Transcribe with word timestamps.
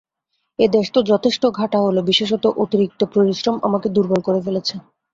এ 0.59 0.75
দেশ 0.75 0.87
তো 0.91 1.09
যথেষ্ট 1.11 1.43
ঘাঁটা 1.57 1.79
হল, 1.85 1.97
বিশেষত 2.09 2.43
অতিরিক্ত 2.63 3.01
পরিশ্রম 3.13 3.55
আমাকে 3.67 3.87
দুর্বল 3.95 4.19
করে 4.27 4.39
ফেলেছে। 4.45 4.75